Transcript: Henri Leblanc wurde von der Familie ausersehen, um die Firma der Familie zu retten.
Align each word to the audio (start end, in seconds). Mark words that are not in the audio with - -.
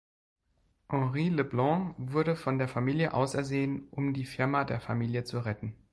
Henri 0.89 1.29
Leblanc 1.29 1.93
wurde 1.99 2.35
von 2.35 2.57
der 2.57 2.67
Familie 2.67 3.13
ausersehen, 3.13 3.87
um 3.91 4.15
die 4.15 4.25
Firma 4.25 4.63
der 4.63 4.79
Familie 4.81 5.25
zu 5.25 5.37
retten. 5.37 5.75